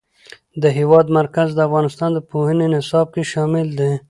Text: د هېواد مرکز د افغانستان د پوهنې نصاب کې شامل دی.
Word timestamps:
د 0.61 0.63
هېواد 0.77 1.05
مرکز 1.19 1.47
د 1.53 1.59
افغانستان 1.67 2.09
د 2.13 2.19
پوهنې 2.31 2.67
نصاب 2.75 3.07
کې 3.13 3.23
شامل 3.31 3.67
دی. 3.79 3.91